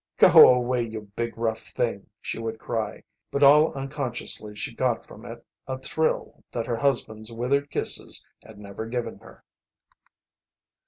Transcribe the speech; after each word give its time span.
"Go 0.17 0.47
away, 0.51 0.81
you 0.81 1.11
big 1.15 1.37
rough 1.37 1.59
thing!" 1.59 2.09
she 2.19 2.39
would 2.39 2.57
cry. 2.57 3.03
But 3.29 3.43
all 3.43 3.71
unconsciously 3.75 4.55
she 4.55 4.73
got 4.73 5.05
from 5.05 5.27
it 5.27 5.45
a 5.67 5.77
thrill 5.77 6.43
that 6.51 6.65
her 6.65 6.77
husband's 6.77 7.31
withered 7.31 7.69
kisses 7.69 8.25
had 8.43 8.57
never 8.57 8.87
given 8.87 9.19
her. 9.19 9.43